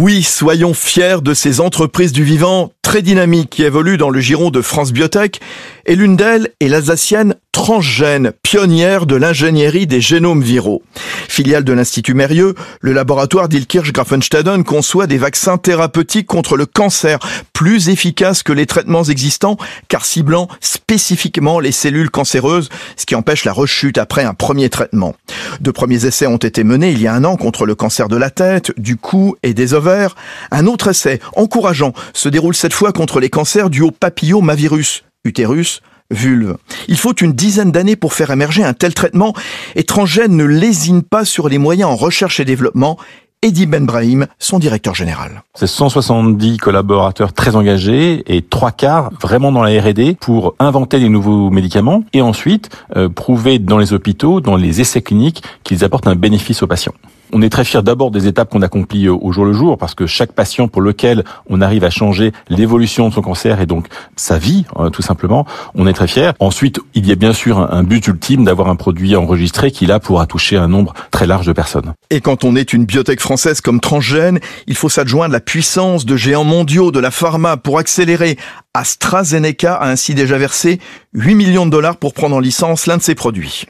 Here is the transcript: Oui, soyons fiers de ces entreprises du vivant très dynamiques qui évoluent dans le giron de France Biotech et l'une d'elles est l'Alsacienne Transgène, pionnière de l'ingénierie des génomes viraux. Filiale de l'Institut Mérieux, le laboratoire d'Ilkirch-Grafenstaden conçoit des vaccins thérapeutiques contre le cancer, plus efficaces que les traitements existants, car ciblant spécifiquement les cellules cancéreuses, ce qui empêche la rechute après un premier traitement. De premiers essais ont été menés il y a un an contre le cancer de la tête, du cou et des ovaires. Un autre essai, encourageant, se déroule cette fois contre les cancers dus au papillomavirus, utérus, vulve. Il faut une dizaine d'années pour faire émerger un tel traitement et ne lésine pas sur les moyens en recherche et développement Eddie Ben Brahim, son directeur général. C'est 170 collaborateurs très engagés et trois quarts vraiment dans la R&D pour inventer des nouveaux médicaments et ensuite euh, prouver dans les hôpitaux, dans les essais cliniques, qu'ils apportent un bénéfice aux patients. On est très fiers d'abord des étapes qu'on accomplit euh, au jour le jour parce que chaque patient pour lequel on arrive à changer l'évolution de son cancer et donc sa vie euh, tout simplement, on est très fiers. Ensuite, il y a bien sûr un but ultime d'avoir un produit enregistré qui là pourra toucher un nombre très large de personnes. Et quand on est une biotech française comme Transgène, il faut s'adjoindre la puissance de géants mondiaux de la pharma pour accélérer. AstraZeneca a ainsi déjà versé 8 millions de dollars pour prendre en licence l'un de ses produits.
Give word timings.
Oui, 0.00 0.22
soyons 0.22 0.74
fiers 0.74 1.22
de 1.24 1.34
ces 1.34 1.58
entreprises 1.58 2.12
du 2.12 2.22
vivant 2.22 2.70
très 2.88 3.02
dynamiques 3.02 3.50
qui 3.50 3.64
évoluent 3.64 3.98
dans 3.98 4.08
le 4.08 4.18
giron 4.18 4.48
de 4.48 4.62
France 4.62 4.94
Biotech 4.94 5.42
et 5.84 5.94
l'une 5.94 6.16
d'elles 6.16 6.48
est 6.58 6.68
l'Alsacienne 6.68 7.34
Transgène, 7.52 8.32
pionnière 8.42 9.04
de 9.04 9.16
l'ingénierie 9.16 9.86
des 9.86 10.00
génomes 10.00 10.42
viraux. 10.42 10.82
Filiale 11.28 11.64
de 11.64 11.72
l'Institut 11.72 12.14
Mérieux, 12.14 12.54
le 12.80 12.92
laboratoire 12.92 13.48
d'Ilkirch-Grafenstaden 13.48 14.62
conçoit 14.62 15.06
des 15.06 15.18
vaccins 15.18 15.58
thérapeutiques 15.58 16.28
contre 16.28 16.56
le 16.56 16.66
cancer, 16.66 17.18
plus 17.52 17.88
efficaces 17.88 18.42
que 18.42 18.52
les 18.52 18.66
traitements 18.66 19.02
existants, 19.02 19.56
car 19.88 20.04
ciblant 20.04 20.46
spécifiquement 20.60 21.58
les 21.58 21.72
cellules 21.72 22.10
cancéreuses, 22.10 22.68
ce 22.96 23.06
qui 23.06 23.16
empêche 23.16 23.44
la 23.44 23.52
rechute 23.52 23.98
après 23.98 24.22
un 24.22 24.34
premier 24.34 24.70
traitement. 24.70 25.16
De 25.60 25.70
premiers 25.72 26.06
essais 26.06 26.26
ont 26.26 26.36
été 26.36 26.62
menés 26.64 26.92
il 26.92 27.02
y 27.02 27.08
a 27.08 27.14
un 27.14 27.24
an 27.24 27.36
contre 27.36 27.66
le 27.66 27.74
cancer 27.74 28.08
de 28.08 28.16
la 28.16 28.30
tête, 28.30 28.72
du 28.78 28.96
cou 28.96 29.36
et 29.42 29.52
des 29.52 29.74
ovaires. 29.74 30.14
Un 30.52 30.66
autre 30.66 30.88
essai, 30.88 31.18
encourageant, 31.34 31.92
se 32.12 32.28
déroule 32.28 32.54
cette 32.54 32.72
fois 32.78 32.92
contre 32.92 33.18
les 33.18 33.28
cancers 33.28 33.70
dus 33.70 33.82
au 33.82 33.90
papillomavirus, 33.90 35.02
utérus, 35.24 35.82
vulve. 36.12 36.56
Il 36.86 36.96
faut 36.96 37.12
une 37.12 37.32
dizaine 37.32 37.72
d'années 37.72 37.96
pour 37.96 38.12
faire 38.12 38.30
émerger 38.30 38.62
un 38.62 38.72
tel 38.72 38.94
traitement 38.94 39.34
et 39.74 39.84
ne 40.28 40.44
lésine 40.44 41.02
pas 41.02 41.24
sur 41.24 41.48
les 41.48 41.58
moyens 41.58 41.90
en 41.90 41.96
recherche 41.96 42.38
et 42.38 42.44
développement 42.44 42.96
Eddie 43.42 43.66
Ben 43.66 43.84
Brahim, 43.84 44.28
son 44.38 44.60
directeur 44.60 44.94
général. 44.94 45.42
C'est 45.54 45.66
170 45.66 46.58
collaborateurs 46.58 47.32
très 47.32 47.56
engagés 47.56 48.22
et 48.32 48.42
trois 48.42 48.70
quarts 48.70 49.10
vraiment 49.20 49.50
dans 49.50 49.64
la 49.64 49.80
R&D 49.80 50.16
pour 50.20 50.54
inventer 50.60 51.00
des 51.00 51.08
nouveaux 51.08 51.50
médicaments 51.50 52.04
et 52.12 52.22
ensuite 52.22 52.70
euh, 52.96 53.08
prouver 53.08 53.58
dans 53.58 53.78
les 53.78 53.92
hôpitaux, 53.92 54.40
dans 54.40 54.54
les 54.54 54.80
essais 54.80 55.02
cliniques, 55.02 55.42
qu'ils 55.64 55.82
apportent 55.82 56.06
un 56.06 56.14
bénéfice 56.14 56.62
aux 56.62 56.68
patients. 56.68 56.94
On 57.32 57.42
est 57.42 57.50
très 57.50 57.64
fiers 57.64 57.82
d'abord 57.82 58.10
des 58.10 58.26
étapes 58.26 58.50
qu'on 58.50 58.62
accomplit 58.62 59.06
euh, 59.06 59.12
au 59.12 59.32
jour 59.32 59.44
le 59.44 59.52
jour 59.52 59.76
parce 59.76 59.94
que 59.94 60.06
chaque 60.06 60.32
patient 60.32 60.68
pour 60.68 60.80
lequel 60.80 61.24
on 61.48 61.60
arrive 61.60 61.84
à 61.84 61.90
changer 61.90 62.32
l'évolution 62.48 63.08
de 63.08 63.14
son 63.14 63.22
cancer 63.22 63.60
et 63.60 63.66
donc 63.66 63.86
sa 64.16 64.38
vie 64.38 64.64
euh, 64.78 64.90
tout 64.90 65.02
simplement, 65.02 65.46
on 65.74 65.86
est 65.86 65.92
très 65.92 66.08
fiers. 66.08 66.30
Ensuite, 66.40 66.80
il 66.94 67.06
y 67.06 67.12
a 67.12 67.14
bien 67.14 67.32
sûr 67.32 67.58
un 67.58 67.82
but 67.82 68.06
ultime 68.06 68.44
d'avoir 68.44 68.68
un 68.68 68.76
produit 68.76 69.14
enregistré 69.16 69.70
qui 69.70 69.86
là 69.86 70.00
pourra 70.00 70.26
toucher 70.26 70.56
un 70.56 70.68
nombre 70.68 70.94
très 71.10 71.26
large 71.26 71.46
de 71.46 71.52
personnes. 71.52 71.92
Et 72.10 72.20
quand 72.20 72.44
on 72.44 72.56
est 72.56 72.72
une 72.72 72.84
biotech 72.84 73.20
française 73.20 73.60
comme 73.60 73.80
Transgène, 73.80 74.40
il 74.66 74.74
faut 74.74 74.88
s'adjoindre 74.88 75.32
la 75.32 75.40
puissance 75.40 76.06
de 76.06 76.16
géants 76.16 76.44
mondiaux 76.44 76.90
de 76.90 77.00
la 77.00 77.10
pharma 77.10 77.56
pour 77.56 77.78
accélérer. 77.78 78.38
AstraZeneca 78.74 79.74
a 79.74 79.90
ainsi 79.90 80.14
déjà 80.14 80.38
versé 80.38 80.80
8 81.14 81.34
millions 81.34 81.66
de 81.66 81.70
dollars 81.70 81.96
pour 81.96 82.14
prendre 82.14 82.36
en 82.36 82.40
licence 82.40 82.86
l'un 82.86 82.96
de 82.96 83.02
ses 83.02 83.14
produits. 83.14 83.66